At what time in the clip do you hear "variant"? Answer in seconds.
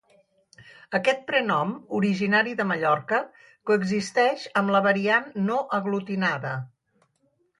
4.89-5.29